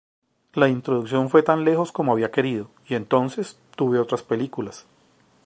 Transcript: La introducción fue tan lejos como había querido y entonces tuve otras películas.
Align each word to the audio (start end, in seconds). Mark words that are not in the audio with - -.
La 0.55 0.67
introducción 0.67 1.29
fue 1.29 1.43
tan 1.43 1.63
lejos 1.63 1.91
como 1.91 2.11
había 2.11 2.31
querido 2.31 2.71
y 2.87 2.95
entonces 2.95 3.59
tuve 3.75 3.99
otras 3.99 4.23
películas. 4.23 4.87